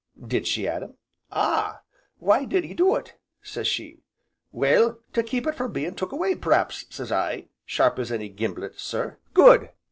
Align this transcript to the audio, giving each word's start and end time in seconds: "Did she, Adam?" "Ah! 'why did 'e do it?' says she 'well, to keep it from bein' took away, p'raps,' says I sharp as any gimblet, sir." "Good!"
"Did 0.25 0.47
she, 0.47 0.67
Adam?" 0.67 0.95
"Ah! 1.31 1.81
'why 2.17 2.45
did 2.45 2.65
'e 2.65 2.73
do 2.73 2.95
it?' 2.95 3.19
says 3.43 3.67
she 3.67 3.99
'well, 4.51 4.97
to 5.13 5.21
keep 5.21 5.45
it 5.45 5.53
from 5.53 5.73
bein' 5.73 5.93
took 5.93 6.11
away, 6.11 6.33
p'raps,' 6.33 6.85
says 6.89 7.11
I 7.11 7.49
sharp 7.67 7.99
as 7.99 8.11
any 8.11 8.27
gimblet, 8.29 8.79
sir." 8.79 9.19
"Good!" 9.35 9.69